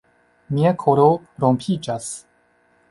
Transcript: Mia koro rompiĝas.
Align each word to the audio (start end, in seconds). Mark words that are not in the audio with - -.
Mia 0.57 0.71
koro 0.85 1.05
rompiĝas. 1.45 2.13